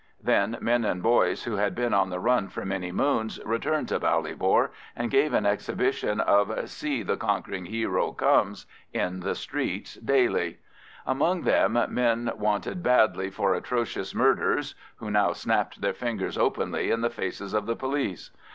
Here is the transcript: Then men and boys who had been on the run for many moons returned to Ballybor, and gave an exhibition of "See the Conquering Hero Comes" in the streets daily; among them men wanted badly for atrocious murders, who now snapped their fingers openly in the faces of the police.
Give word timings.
Then 0.19 0.57
men 0.61 0.83
and 0.83 1.03
boys 1.03 1.43
who 1.43 1.57
had 1.57 1.75
been 1.75 1.93
on 1.93 2.09
the 2.09 2.19
run 2.19 2.49
for 2.49 2.65
many 2.65 2.91
moons 2.91 3.39
returned 3.45 3.87
to 3.89 3.99
Ballybor, 3.99 4.71
and 4.95 5.11
gave 5.11 5.31
an 5.31 5.45
exhibition 5.45 6.19
of 6.19 6.67
"See 6.67 7.03
the 7.03 7.15
Conquering 7.15 7.65
Hero 7.65 8.11
Comes" 8.11 8.65
in 8.91 9.19
the 9.19 9.35
streets 9.35 9.93
daily; 9.97 10.57
among 11.05 11.43
them 11.43 11.77
men 11.89 12.31
wanted 12.35 12.81
badly 12.81 13.29
for 13.29 13.53
atrocious 13.53 14.15
murders, 14.15 14.73
who 14.95 15.11
now 15.11 15.33
snapped 15.33 15.81
their 15.81 15.93
fingers 15.93 16.35
openly 16.35 16.89
in 16.89 17.01
the 17.01 17.11
faces 17.11 17.53
of 17.53 17.67
the 17.67 17.75
police. 17.75 18.31